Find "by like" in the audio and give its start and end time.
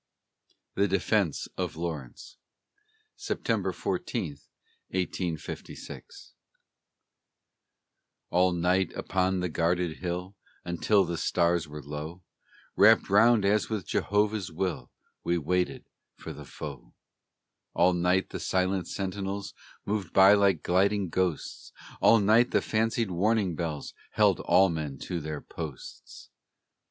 20.13-20.63